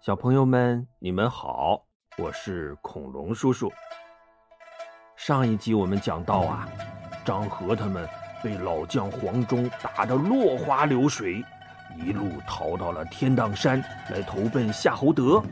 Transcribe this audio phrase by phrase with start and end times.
[0.00, 1.84] 小朋友们，你们好，
[2.16, 3.70] 我是恐龙叔叔。
[5.14, 6.66] 上一集我们讲到啊，
[7.22, 8.08] 张合他们
[8.42, 11.44] 被老将黄忠打得落花流水，
[12.02, 13.78] 一路逃到了天荡山
[14.10, 15.42] 来投奔夏侯德。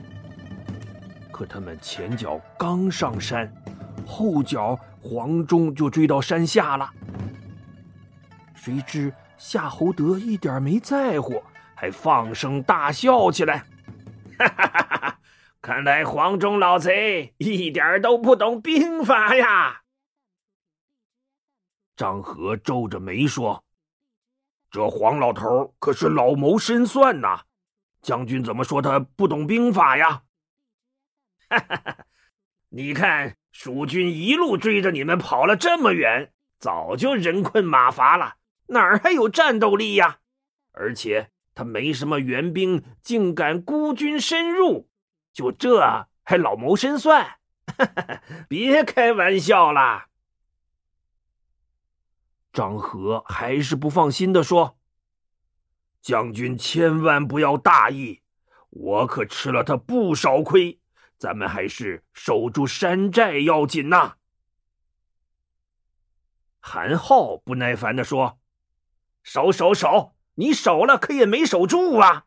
[1.31, 3.53] 可他们前脚刚上山，
[4.07, 6.89] 后脚黄忠就追到山下了。
[8.55, 11.43] 谁知夏侯德一点没在乎，
[11.75, 13.63] 还放声大笑起来。
[14.39, 15.21] 哈哈哈哈
[15.61, 19.83] 看来黄忠老贼一点都不懂兵法呀！
[21.97, 23.65] 张合皱着眉说
[24.71, 27.43] ：“这黄老头可是老谋深算呐，
[28.01, 30.23] 将军怎么说他不懂兵法呀？”
[31.51, 31.97] 哈哈哈！
[32.69, 40.21] 你看蜀军一路追着你们跑了这么远，早就人困马乏了，哪儿还有战斗力呀？
[40.73, 41.31] 而且……
[41.59, 44.89] 他没什么援兵，竟敢孤军深入，
[45.33, 47.41] 就这还老谋深算？
[48.49, 50.07] 别开玩笑了！
[52.53, 54.79] 张合还是不放心的说
[56.01, 58.23] ：“将军千万不要大意，
[58.71, 60.79] 我可吃了他不少亏，
[61.17, 64.15] 咱们还是守住山寨要紧呐。”
[66.63, 68.39] 韩浩不耐烦的说
[69.25, 72.27] ：“守守守！”你守了，可也没守住啊！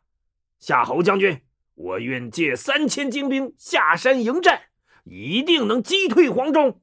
[0.58, 1.40] 夏侯将军，
[1.74, 4.64] 我愿借三千精兵下山迎战，
[5.04, 6.82] 一定能击退黄忠。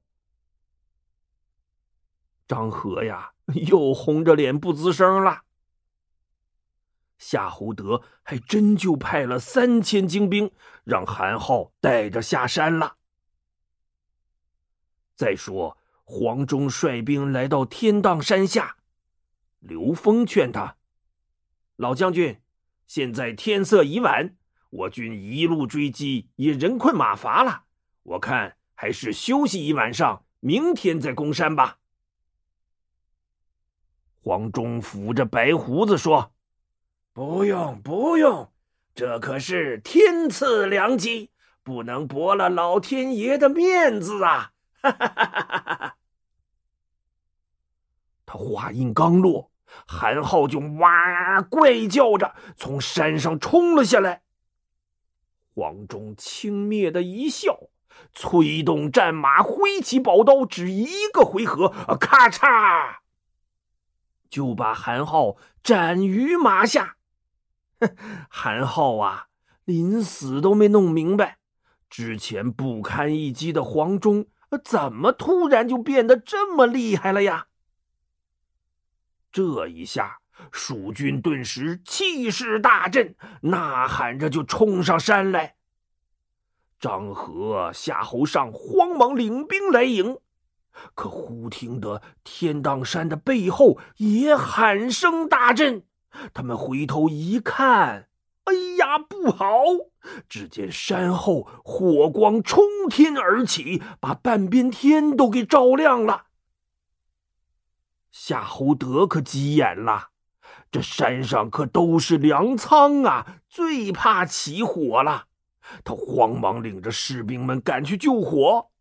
[2.48, 3.34] 张合呀，
[3.68, 5.44] 又红着脸不吱声了。
[7.20, 10.52] 夏侯德还真就派了三千精兵，
[10.84, 12.96] 让韩浩带着下山了。
[15.16, 18.78] 再说，黄忠率兵来到天荡山下，
[19.60, 20.78] 刘封劝他。
[21.80, 22.42] 老将军，
[22.88, 24.36] 现在天色已晚，
[24.70, 27.64] 我军一路追击也人困马乏了，
[28.04, 31.78] 我看还是休息一晚上，明天再攻山吧。
[34.20, 36.34] 黄忠抚着白胡子说
[37.14, 38.52] ：“不用，不用，
[38.94, 41.32] 这可是天赐良机，
[41.64, 44.52] 不能驳了老天爷的面子啊！”
[44.84, 45.98] 哈哈哈哈哈哈！
[48.26, 49.49] 他话音刚落。
[49.88, 54.24] 韩浩就哇怪叫着从山上冲了下来。
[55.54, 57.70] 黄忠轻蔑的一笑，
[58.14, 61.68] 催动战马，挥起宝刀，只一个回合，
[62.00, 63.00] 咔嚓，
[64.30, 66.96] 就把韩浩斩于马下。
[68.30, 69.28] 韩浩啊，
[69.66, 71.40] 临死都没弄明白，
[71.90, 74.28] 之前不堪一击的黄忠，
[74.64, 77.48] 怎么突然就变得这么厉害了呀？
[79.32, 80.20] 这一下，
[80.52, 85.56] 蜀军顿时气势大振，呐喊着就冲上山来。
[86.80, 90.18] 张合、夏侯尚慌忙领兵来迎，
[90.96, 95.84] 可忽听得天荡山的背后也喊声大震。
[96.34, 98.08] 他们回头一看，
[98.46, 99.46] 哎呀，不好！
[100.30, 106.28] 只见山后火光冲天而起，把半边天都给照亮了。
[108.12, 110.10] 夏侯德可急眼了，
[110.72, 115.26] 这山上可都是粮仓啊，最怕起火了。
[115.84, 118.72] 他慌忙领着士兵们赶去救火，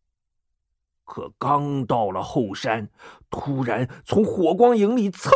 [1.05, 2.89] 可刚到了后山，
[3.29, 5.31] 突然从火光营里噌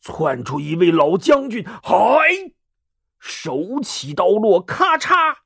[0.00, 1.96] 窜出一位老将军，嗨，
[3.20, 5.36] 手起刀落，咔嚓，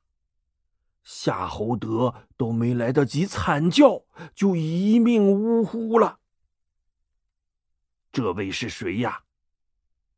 [1.03, 6.17] 夏侯德都没来得及惨叫，就一命呜呼了。
[8.15, 9.23] 这位是谁呀？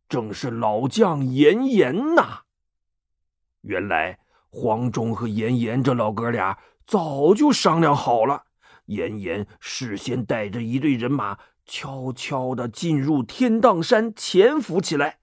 [0.08, 2.41] 正是老将严颜呐！
[3.62, 4.19] 原来
[4.52, 8.44] 黄忠和严颜这老哥俩早就商量好了，
[8.86, 15.18] 严颜事先带着一队人马，悄悄的进入天荡山潜伏起来，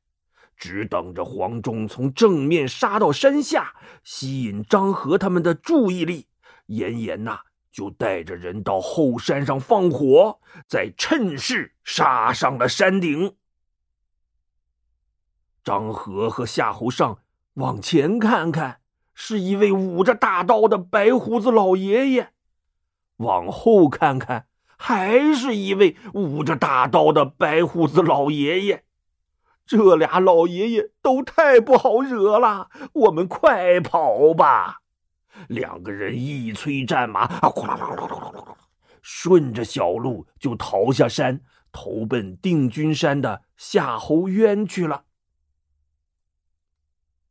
[0.57, 6.27] 只等着黄忠从正面杀到山下，吸引张合他们的注意力。
[6.67, 7.39] 严颜呐！
[7.75, 10.39] 就带着人到后山上放火，
[10.69, 13.35] 再趁势杀上了山顶。
[15.65, 17.19] 张合和夏侯尚
[17.55, 18.79] 往前看看，
[19.13, 22.27] 是一位舞着大刀的白胡子老爷爷；
[23.17, 28.85] 往后看看，还是一位舞着大刀的白胡子老爷爷。
[29.67, 34.83] 这俩老爷爷都太不好惹了，我们快跑吧！
[35.49, 38.57] 两个人一催战马，啊，呼啦啦啦啦啦啦，
[39.03, 41.41] 顺着小路就逃下山，
[41.73, 45.05] 投奔定军山的夏侯渊去了。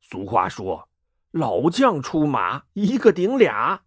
[0.01, 0.89] 俗话说
[1.31, 3.81] ：“老将出马，一个顶俩。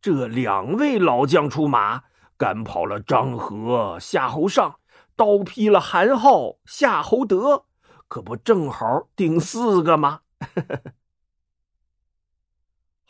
[0.00, 2.04] 这两位老将出马，
[2.36, 4.80] 赶跑了张合、夏侯尚，
[5.14, 7.66] 刀劈了韩浩、夏侯德，
[8.08, 10.22] 可不正好顶四个吗？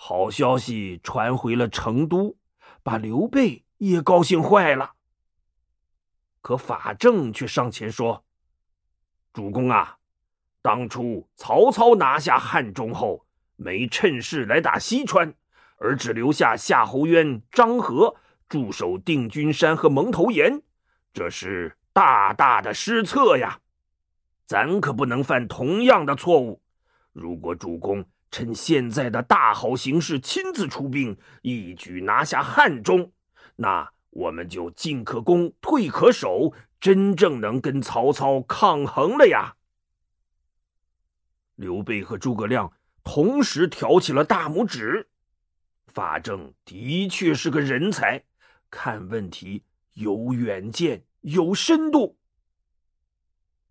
[0.03, 2.39] 好消息传回了成都，
[2.83, 4.95] 把刘备也高兴坏了。
[6.41, 8.25] 可法正却上前说
[9.35, 9.99] ：“主公啊，
[10.63, 13.27] 当初曹操拿下汉中后，
[13.57, 15.35] 没趁势来打西川，
[15.77, 18.17] 而只留下夏侯渊、张合
[18.49, 20.63] 驻守定军山和蒙头岩，
[21.13, 23.61] 这是大大的失策呀！
[24.47, 26.63] 咱可不能犯同样的错误。
[27.13, 33.13] 如果主公趁现在的大好形势亲自出兵，一举拿下汉中，
[33.57, 39.55] 那……”我们就进可攻，退可守，真正能跟曹操抗衡了呀！
[41.55, 42.73] 刘备和诸葛亮
[43.05, 45.09] 同时挑起了大拇指。
[45.87, 48.25] 法正的确是个人才，
[48.69, 49.63] 看问题
[49.93, 52.19] 有远见，有深度。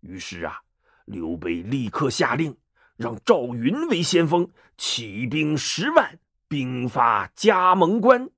[0.00, 0.62] 于是啊，
[1.04, 2.56] 刘备立刻下令，
[3.00, 8.28] 让赵云为先锋，起兵十万，兵发加盟关。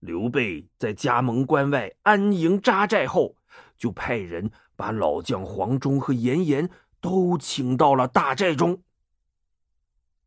[0.00, 3.36] 刘备在加盟关外安营扎寨后，
[3.78, 6.68] 就派人把老将黄忠和严颜
[7.00, 8.82] 都请到了大寨中。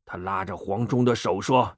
[0.06, 1.78] 他拉着黄忠的手说：“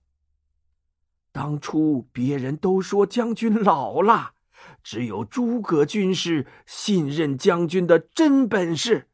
[1.33, 4.35] 当初别人都说将军老了，
[4.83, 9.08] 只有诸葛军师信任将军的真本事。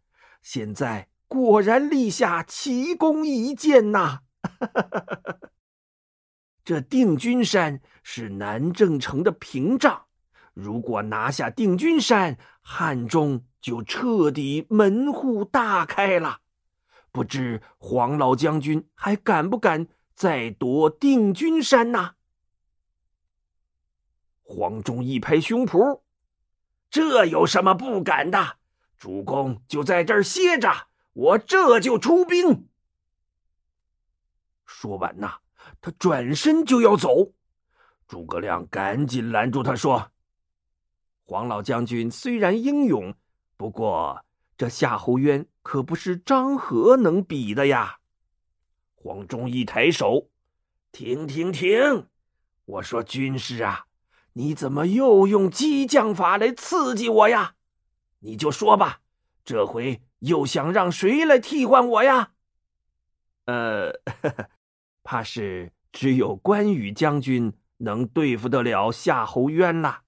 [0.45, 4.19] 现在果然立下奇功一件呐！”
[6.63, 10.05] 这定军山是南郑城的屏障，
[10.53, 16.41] 如果拿下定军山，汉中就彻底门户大开了。
[17.11, 22.13] 不知黄老将军还敢不敢再夺定军山呐？
[24.43, 26.01] 黄忠一拍胸脯
[26.91, 28.57] ：“这有什么不敢的？
[29.05, 32.67] 主公就在这儿歇着，我这就出兵。”
[34.65, 35.37] 说完呐。
[35.79, 37.33] 他转身就要走，
[38.07, 40.11] 诸葛亮赶紧拦住他说
[41.23, 43.13] ：“黄老将军虽然英勇，
[43.57, 44.25] 不过
[44.57, 47.97] 这夏侯渊可不是张合能比的呀。”
[48.95, 50.29] 黄忠一抬手
[50.91, 52.07] ：“停停停！
[52.65, 53.85] 我说军师啊，
[54.33, 57.53] 你怎么又用激将法来刺激我呀？
[58.25, 59.01] 你就说吧，
[59.43, 62.31] 这回又想让谁来替换我呀？”
[63.45, 63.93] 呃，
[65.03, 65.71] 怕是。
[65.91, 70.01] 只有关羽将军能对付得了夏侯渊了，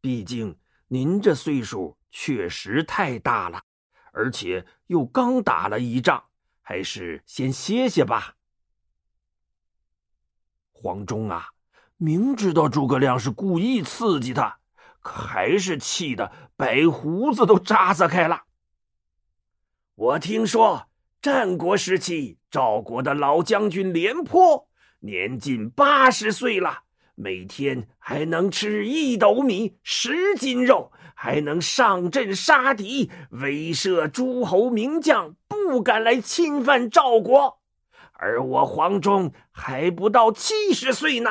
[0.00, 0.58] 毕竟
[0.88, 3.62] 您这岁数确实太大了，
[4.10, 6.24] 而且又刚打了一仗，
[6.62, 8.34] 还是先歇歇吧。
[10.72, 11.50] 黄忠啊，
[11.96, 14.58] 明知道诸葛亮是故意刺激他，
[15.04, 18.44] 可还是气得白胡子都扎撒开了。
[19.94, 20.86] 我听说
[21.20, 24.66] 战国时期赵国的老将军廉颇。
[25.00, 26.84] 年近八十岁了，
[27.14, 37.60] 每天还能吃一斗米、十斤肉，还能上阵杀敌，威慑诸侯名将，不敢来侵犯赵国。
[38.14, 41.30] 而我黄忠还不到七十岁呢，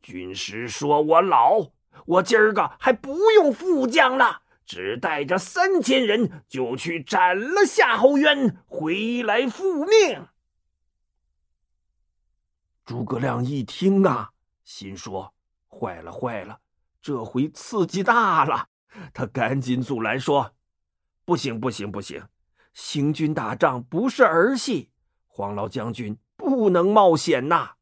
[0.00, 1.71] 军师说我老，
[2.06, 10.26] 我今儿个还不用副将了，只带着三千人就去斩了夏侯渊，回来复命。
[12.84, 14.30] 诸葛亮一听啊，
[14.64, 15.32] 心说
[15.70, 16.58] ：“坏了，坏了，
[17.00, 18.66] 这回刺激大了。”
[19.14, 20.52] 他赶紧阻拦说
[21.24, 22.26] ：“不行，不行，不行！
[22.74, 24.90] 行军打仗不是儿戏，
[25.26, 27.76] 黄老将军不能冒险呐。”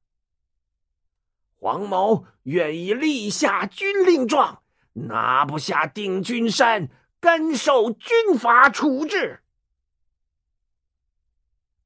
[1.61, 4.63] 黄某愿意立下军令状，
[4.95, 6.89] 拿不下定军山，
[7.21, 9.43] 甘受军法处置。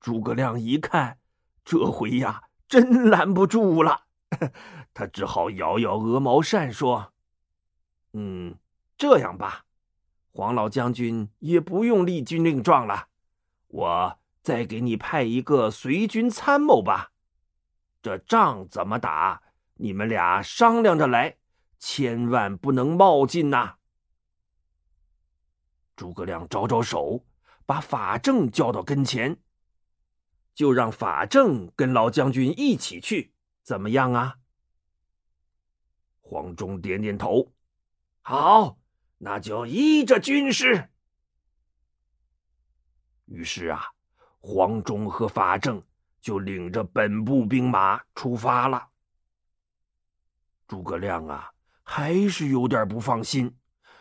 [0.01, 1.19] 诸葛亮一看，
[1.65, 2.45] 这回呀。
[2.67, 4.05] 真拦不住了，
[4.95, 7.13] 他只好摇摇鹅毛扇，说
[8.15, 8.57] ：“嗯，
[8.97, 9.65] 这样吧，
[10.33, 13.09] 黄老将军也不用立军令状了，
[13.69, 17.13] 我再给你派一个随军参谋吧。
[18.03, 19.43] 这仗怎么打，
[19.85, 21.37] 你们俩商量着来，
[21.79, 23.77] 千万不能冒进呐。”
[25.95, 27.23] 诸葛亮招招手，
[27.67, 29.37] 把法正叫到跟前。
[30.55, 34.37] 就让法正跟老将军一起去，怎么样啊？
[36.23, 37.53] 黄忠点点头，
[38.23, 38.79] 好，
[39.19, 40.89] 那就依着军师。
[43.27, 43.91] 于是啊，
[44.41, 45.85] 黄忠和法正
[46.23, 48.89] 就领着本部兵马出发了。
[50.67, 51.53] 诸葛亮啊，
[51.83, 53.55] 还是有点不放心，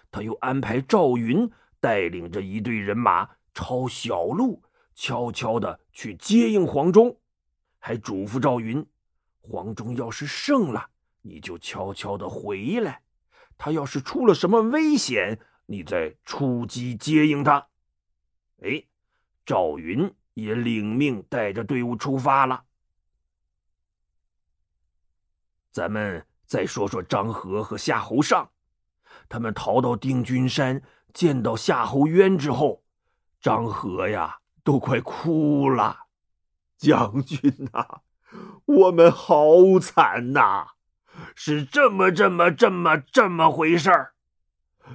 [0.09, 4.63] 他又安排赵云带领着一队人马抄小路，
[4.95, 7.19] 悄悄的去接应黄忠，
[7.79, 8.85] 还嘱咐赵云：
[9.41, 10.89] 黄忠要是胜了，
[11.21, 13.01] 你就悄悄的回来；
[13.57, 17.67] 他要是出了什么危险，你再出击接应他。
[18.61, 18.85] 哎，
[19.45, 22.63] 赵云也领命带着队伍出发了。
[25.71, 26.25] 咱们。
[26.53, 28.47] 再说说张合和夏侯尚，
[29.27, 32.83] 他们逃到定军山，见到夏侯渊之后，
[33.41, 36.01] 张合呀都快哭了。
[36.77, 38.01] 将军呐，
[38.65, 40.67] 我们好惨呐！
[41.33, 44.13] 是这么这么这么这么回事儿。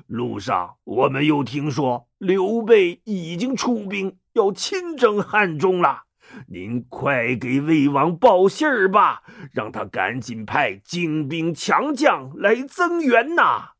[0.06, 6.04] 路上我们又听说刘备已经出兵要亲征汉中了。
[6.48, 13.72] 您快给魏王报信儿吧，让他赶紧派精兵强将来增援呐！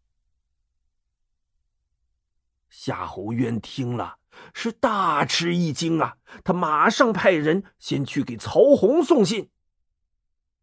[2.68, 4.18] 夏侯渊听了
[4.54, 9.50] 是大吃一惊啊，他马上派人先去给曹洪送信。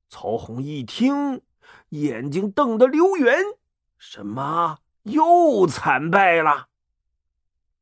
[0.08, 1.42] 曹洪一听，
[1.90, 3.38] 眼睛瞪得溜圆，
[3.98, 6.70] 什么又惨败了？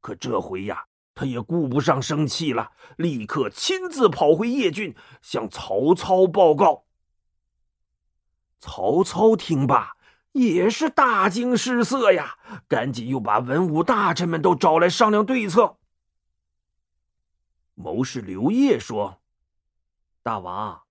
[0.01, 0.87] 可这回呀。
[1.15, 6.85] 他也顾不上生气了，立刻亲自跑回邺郡，向曹操报告。
[8.59, 9.95] 曹操听罢，
[10.31, 15.77] 也是大惊失色呀，赶紧又把文武大臣们都找来商量对策。
[17.75, 19.21] 谋士刘烨说
[20.23, 20.83] ：“大王，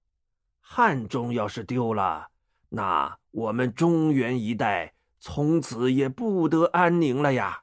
[0.61, 2.29] 汉中要是丢了，
[2.69, 7.63] 那我们中原一带从此也不得安宁了呀！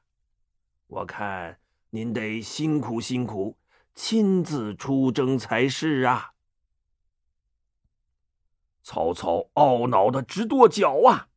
[0.86, 1.59] 我看。”
[1.92, 3.58] 您得辛苦辛苦，
[3.94, 6.34] 亲自出征才是啊！
[8.82, 11.28] 曹操懊恼的直跺脚啊！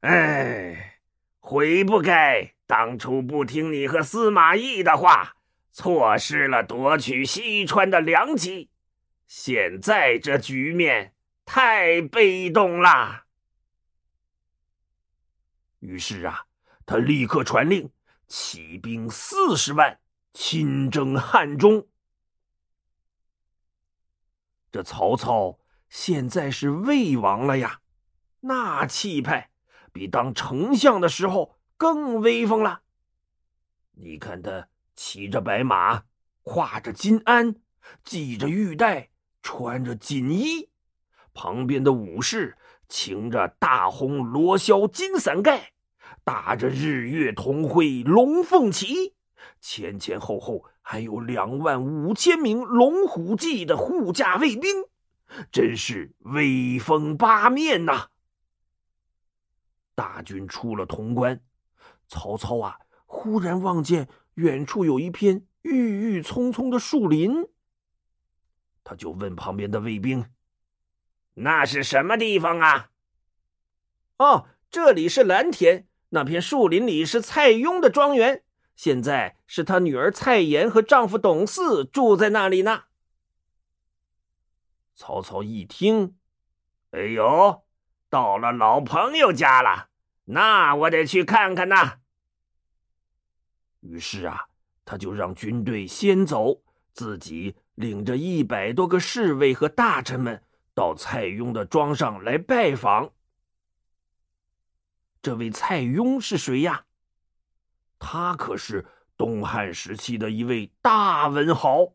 [0.00, 1.00] 哎，
[1.38, 5.36] 悔不该当初不听你和司马懿的话，
[5.70, 8.70] 错失了夺取西川的良机。
[9.26, 11.14] 现在这局面
[11.44, 13.24] 太被动了。
[15.80, 16.46] 于是啊，
[16.86, 17.90] 他立刻传令。
[18.28, 20.00] 起兵四十万，
[20.32, 21.86] 亲征汉中。
[24.72, 27.80] 这曹操现在是魏王了呀，
[28.40, 29.50] 那气派
[29.92, 32.82] 比当丞相的时候更威风了。
[33.92, 36.02] 你看他骑着白马，
[36.42, 37.54] 挎着金鞍，
[38.04, 39.10] 系着玉带，
[39.42, 40.68] 穿着锦衣，
[41.32, 45.72] 旁边的武士擎着大红罗霄金伞盖。
[46.26, 49.14] 打着日月同辉龙凤旗，
[49.60, 54.86] 前前后后还有两万五千名龙虎骑的护驾卫兵，
[55.52, 58.08] 真是威风八面呐！
[59.94, 61.40] 大军出了潼关，
[62.08, 67.46] 曹操啊，忽然望见远处有一片郁郁葱葱的树林，
[68.82, 70.28] 他就问旁边的卫兵
[71.34, 72.90] ：“那是什么地方啊
[74.18, 78.42] ？”“哦，这里是蓝田。”那片树林里是蔡邕的庄园，
[78.74, 82.84] 现在是他女儿蔡琰和丈夫董嗣住在那里呢。
[84.94, 86.16] 曹操一听，
[86.92, 87.64] 哎呦，
[88.08, 89.88] 到了老朋友家了，
[90.24, 91.98] 那我得去看看呐。
[93.80, 94.46] 于是啊，
[94.86, 96.62] 他就让军队先走，
[96.94, 100.42] 自己领着一百多个侍卫和大臣们
[100.74, 103.12] 到蔡邕的庄上来拜访。
[105.26, 106.84] 这位蔡邕是谁呀？
[107.98, 111.94] 他可是东汉时期的一位大文豪，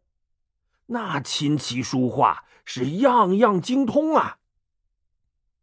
[0.88, 4.40] 那琴棋书画是样样精通啊。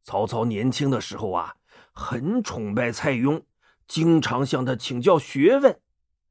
[0.03, 1.57] 曹操年轻的时候啊，
[1.93, 3.43] 很崇拜蔡邕，
[3.87, 5.79] 经常向他请教学问。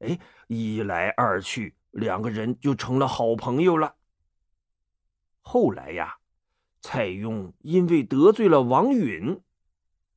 [0.00, 0.18] 哎，
[0.48, 3.94] 一来二去，两个人就成了好朋友了。
[5.42, 6.16] 后来呀，
[6.82, 9.40] 蔡邕因为得罪了王允，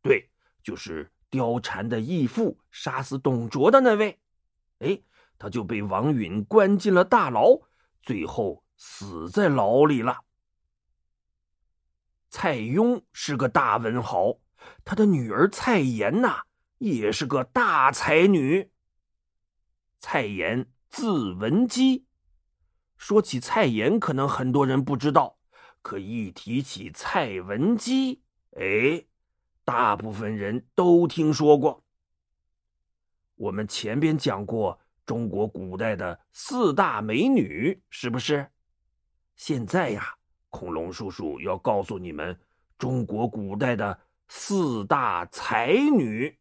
[0.02, 0.31] 对。
[0.64, 4.20] 就是貂蝉的义父杀死董卓的那位，
[4.80, 5.02] 哎，
[5.38, 7.60] 他就被王允关进了大牢，
[8.02, 10.20] 最后死在牢里了。
[12.30, 14.40] 蔡邕是个大文豪，
[14.84, 16.44] 他的女儿蔡琰呐，
[16.78, 18.72] 也是个大才女。
[20.00, 22.06] 蔡琰字文姬，
[22.98, 25.40] 说起蔡琰，可能很多人不知道，
[25.82, 29.06] 可一提起蔡文姬，哎。
[29.64, 31.84] 大部分人都听说过。
[33.36, 38.52] 我们前边讲过，中国古代的四大美女，是不是？
[39.36, 40.16] 现在呀，
[40.50, 42.40] 恐龙叔叔要告诉你们
[42.78, 46.38] 中国古代的四大才女。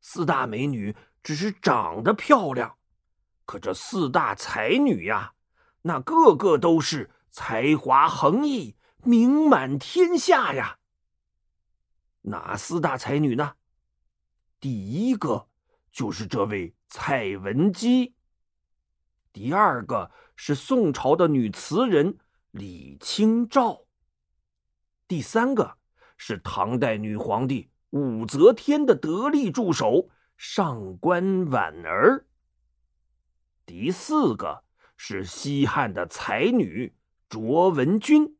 [0.00, 2.76] 四大美女只是长得漂亮，
[3.46, 5.32] 可这四大才女呀，
[5.82, 10.78] 那个个都是才华横溢、名满天下呀。
[12.26, 13.54] 哪四大才女呢？
[14.58, 15.46] 第一个
[15.92, 18.14] 就是这位蔡文姬，
[19.30, 22.16] 第二个是宋朝的女词人
[22.50, 23.84] 李清照，
[25.06, 25.76] 第三个
[26.16, 32.24] 是唐代女皇帝武则天的得力助手上官婉儿，
[33.66, 34.64] 第四个
[34.96, 36.94] 是西汉的才女
[37.28, 38.38] 卓文君，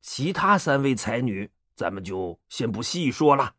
[0.00, 1.52] 其他三位才女。
[1.80, 3.54] 咱们就先不细说了，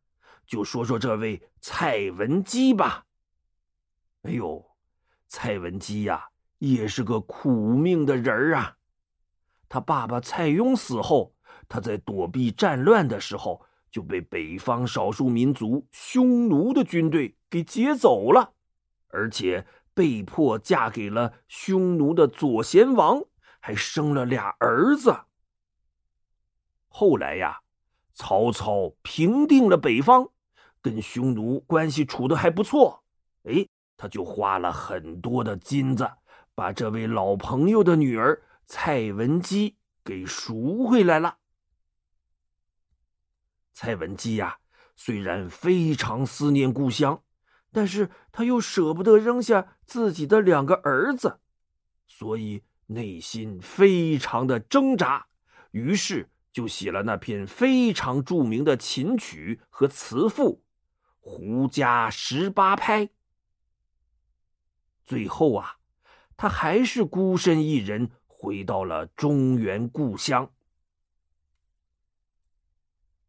[0.45, 3.07] 就说说这位蔡文姬吧。
[4.21, 4.63] 哎呦，
[5.27, 6.27] 蔡文姬呀，
[6.59, 8.77] 也是个苦命的人儿啊。
[9.67, 11.33] 他爸爸蔡邕死后，
[11.67, 18.53] 他在躲避战乱的时候，就被北方少数民族匈奴的军队给劫走了，
[19.07, 23.23] 而且被迫嫁给了匈奴的左贤王，
[23.59, 25.21] 还生了俩儿子。
[26.87, 27.60] 后来呀。
[28.21, 30.29] 曹操平定了北方，
[30.79, 33.03] 跟匈奴关系处的还不错。
[33.45, 36.07] 哎，他就花了很多的金子，
[36.53, 41.37] 把这位老朋友的女儿蔡文姬给赎回来了。
[43.73, 44.59] 蔡文姬呀，
[44.95, 47.23] 虽然非常思念故乡，
[47.71, 51.39] 但是他又舍不得扔下自己的两个儿子，
[52.05, 55.25] 所以内心非常的挣扎。
[55.71, 56.29] 于是。
[56.51, 60.55] 就写了那篇非常著名的琴曲和词赋
[61.19, 63.05] 《胡笳十八拍》。
[65.05, 65.77] 最后啊，
[66.35, 70.51] 他还是孤身一人回到了中原故乡。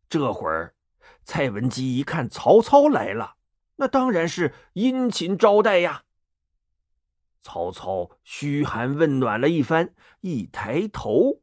[0.09, 0.75] 这会儿，
[1.25, 3.37] 蔡文姬一看曹操来了，
[3.77, 6.05] 那当然是殷勤招待呀。
[7.41, 11.42] 曹操嘘寒问暖了一番，一抬头。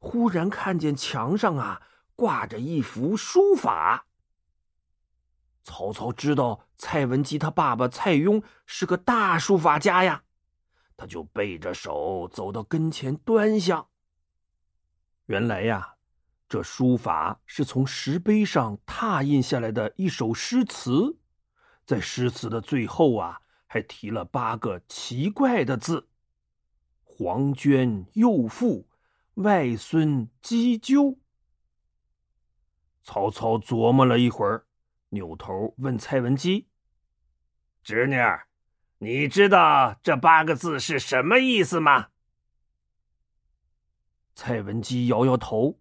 [0.00, 1.82] 忽然看见墙上啊
[2.16, 4.06] 挂着一幅书法。
[5.62, 10.24] 曹操知道蔡文姬他爸爸蔡邕是个大书法家呀，
[10.96, 13.86] 他就背着手走到跟前端详。
[15.26, 15.96] 原来呀，
[16.48, 21.18] 这书法是从石碑上拓印下来的一首诗词，
[21.84, 26.08] 在诗词的最后啊，还提了八个奇怪的字
[27.04, 28.88] ：“黄娟幼妇。”
[29.40, 31.18] 外孙姬鸠。
[33.02, 34.66] 曹操琢磨了一会儿，
[35.08, 36.68] 扭头问蔡文姬
[37.82, 38.16] ：“侄女，
[38.98, 42.08] 你知道这八个字是什么意思吗？”
[44.36, 45.80] 蔡文姬摇摇头。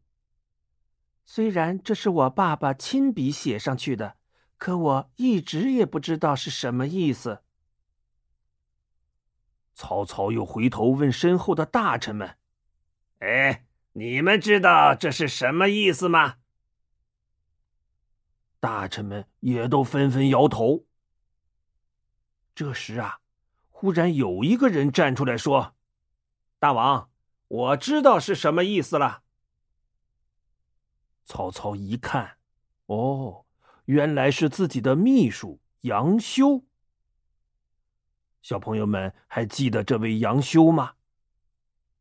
[1.26, 4.16] 虽然这是我爸爸亲笔写上去的，
[4.58, 7.44] 可我一直也不知道是什么意思。
[9.74, 12.39] 曹操又回头问身后的大臣们。
[13.20, 16.38] 哎，你们知道这是什么意思吗？
[18.62, 20.86] 大臣们也都纷纷摇头。
[22.56, 23.20] 这时啊，
[23.70, 25.76] 忽然有一个人站出来说
[26.60, 27.10] ：“大王，
[27.48, 29.24] 我知道是什么意思了。”
[31.26, 32.38] 曹操一看，
[32.86, 33.46] 哦，
[33.86, 36.64] 原来是自己的秘书杨修。
[38.42, 40.94] 小朋友们还记得这位杨修吗？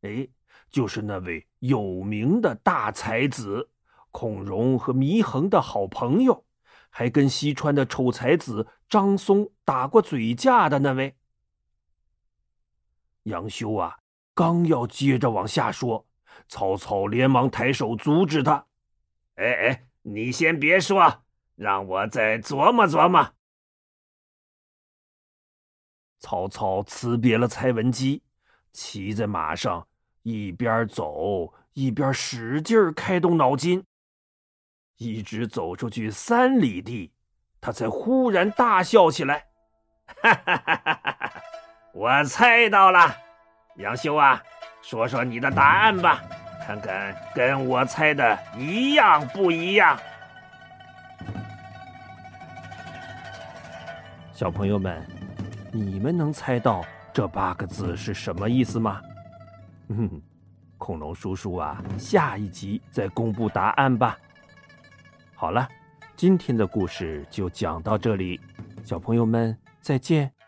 [0.01, 0.29] 哎。
[0.69, 3.69] 就是那位有名的大才子，
[4.11, 6.45] 孔融和祢衡的好朋友，
[6.89, 11.15] 还跟西川的丑才子张松打过嘴架的那位。
[13.23, 13.99] 杨修啊，
[14.33, 16.07] 刚要接着往下说，
[16.47, 18.65] 曹操连忙抬手阻止他
[19.35, 21.23] ：“哎哎，你先别说，
[21.55, 23.33] 让我再琢磨琢磨。”
[26.17, 28.23] 曹操辞别了蔡文姬，
[28.71, 29.87] 骑在马上。
[30.29, 33.83] 一边走一边使劲开动脑筋，
[34.97, 37.11] 一直走出去三里地，
[37.59, 39.45] 他才忽然大笑起来
[40.21, 41.33] ：“哈哈哈哈哈！
[41.95, 43.11] 我猜到了，
[43.77, 44.39] 杨修啊，
[44.83, 46.21] 说说你的答案吧，
[46.63, 49.99] 看看跟我猜的一样不一样。”
[54.31, 55.03] 小朋友们，
[55.71, 59.01] 你们能猜到这八个字是什么意思吗？
[59.89, 60.21] 嗯，
[60.79, 64.17] 恐龙叔叔啊，下一集再公布答案吧。
[65.35, 65.67] 好了，
[66.15, 68.39] 今天的故事就讲到这里，
[68.83, 70.38] 小朋友们再见。